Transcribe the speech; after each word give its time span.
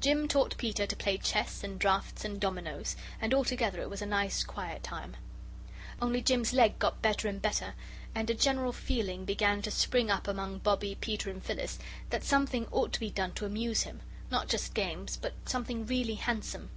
Jim 0.00 0.26
taught 0.26 0.56
Peter 0.56 0.86
to 0.86 0.96
play 0.96 1.18
chess 1.18 1.62
and 1.62 1.78
draughts 1.78 2.24
and 2.24 2.40
dominoes, 2.40 2.96
and 3.20 3.34
altogether 3.34 3.78
it 3.78 3.90
was 3.90 4.00
a 4.00 4.06
nice 4.06 4.42
quiet 4.42 4.82
time. 4.82 5.18
Only 6.00 6.22
Jim's 6.22 6.54
leg 6.54 6.78
got 6.78 7.02
better 7.02 7.28
and 7.28 7.42
better, 7.42 7.74
and 8.14 8.30
a 8.30 8.32
general 8.34 8.72
feeling 8.72 9.26
began 9.26 9.60
to 9.60 9.70
spring 9.70 10.10
up 10.10 10.28
among 10.28 10.60
Bobbie, 10.60 10.94
Peter, 10.98 11.28
and 11.30 11.44
Phyllis 11.44 11.78
that 12.08 12.24
something 12.24 12.68
ought 12.72 12.94
to 12.94 13.00
be 13.00 13.10
done 13.10 13.34
to 13.34 13.44
amuse 13.44 13.82
him; 13.82 14.00
not 14.30 14.48
just 14.48 14.72
games, 14.72 15.18
but 15.18 15.34
something 15.44 15.84
really 15.84 16.14
handsome. 16.14 16.70